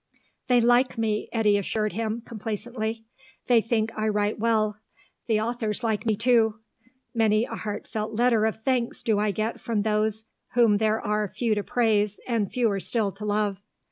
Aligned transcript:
"They 0.47 0.59
like 0.59 0.97
me," 0.97 1.29
Eddy 1.31 1.59
assured 1.59 1.93
him, 1.93 2.23
complacently. 2.25 3.05
"They 3.45 3.61
think 3.61 3.91
I 3.95 4.07
write 4.07 4.39
well. 4.39 4.77
The 5.27 5.39
authors 5.39 5.83
like 5.83 6.07
me, 6.07 6.15
too. 6.15 6.55
Many 7.13 7.45
a 7.45 7.53
heartfelt 7.57 8.11
letter 8.13 8.45
of 8.47 8.63
thanks 8.63 9.03
do 9.03 9.19
I 9.19 9.29
get 9.29 9.61
from 9.61 9.83
those 9.83 10.25
whom 10.55 10.77
there 10.77 10.99
are 10.99 11.27
few 11.27 11.53
to 11.53 11.61
praise 11.61 12.19
and 12.27 12.51
fewer 12.51 12.79
still 12.79 13.11
to 13.11 13.25
love. 13.25 13.61